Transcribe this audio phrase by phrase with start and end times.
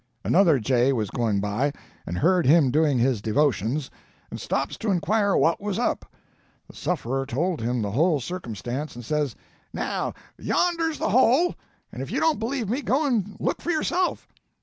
[0.23, 1.71] "Another jay was going by,
[2.07, 3.91] and heard him doing his devotions,
[4.31, 6.11] and stops to inquire what was up.
[6.67, 9.35] The sufferer told him the whole circumstance, and says,
[9.71, 11.53] 'Now yonder's the hole,
[11.91, 14.27] and if you don't believe me, go and look for yourself.'